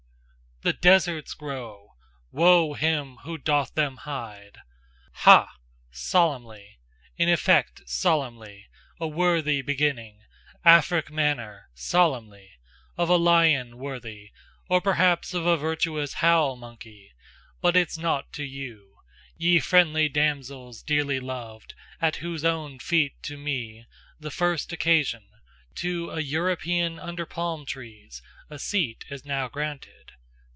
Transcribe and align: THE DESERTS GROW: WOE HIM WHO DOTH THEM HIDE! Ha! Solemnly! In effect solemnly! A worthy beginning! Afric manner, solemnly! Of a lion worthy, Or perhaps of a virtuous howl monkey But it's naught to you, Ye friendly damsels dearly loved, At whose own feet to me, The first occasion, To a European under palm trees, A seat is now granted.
THE 0.63 0.73
DESERTS 0.73 1.33
GROW: 1.33 1.95
WOE 2.31 2.75
HIM 2.75 3.15
WHO 3.23 3.39
DOTH 3.39 3.73
THEM 3.73 3.97
HIDE! 3.97 4.59
Ha! 5.25 5.49
Solemnly! 5.89 6.77
In 7.17 7.27
effect 7.29 7.81
solemnly! 7.87 8.67
A 8.99 9.07
worthy 9.07 9.63
beginning! 9.63 10.19
Afric 10.63 11.09
manner, 11.09 11.63
solemnly! 11.73 12.51
Of 12.95 13.09
a 13.09 13.15
lion 13.15 13.79
worthy, 13.79 14.29
Or 14.69 14.79
perhaps 14.79 15.33
of 15.33 15.47
a 15.47 15.57
virtuous 15.57 16.13
howl 16.13 16.55
monkey 16.55 17.11
But 17.59 17.75
it's 17.75 17.97
naught 17.97 18.31
to 18.33 18.43
you, 18.43 18.97
Ye 19.35 19.57
friendly 19.59 20.09
damsels 20.09 20.83
dearly 20.83 21.19
loved, 21.19 21.73
At 21.99 22.17
whose 22.17 22.45
own 22.45 22.77
feet 22.77 23.13
to 23.23 23.35
me, 23.35 23.87
The 24.19 24.29
first 24.29 24.71
occasion, 24.71 25.23
To 25.77 26.11
a 26.11 26.19
European 26.19 26.99
under 26.99 27.25
palm 27.25 27.65
trees, 27.65 28.21
A 28.51 28.59
seat 28.59 29.05
is 29.09 29.25
now 29.25 29.47
granted. 29.47 29.95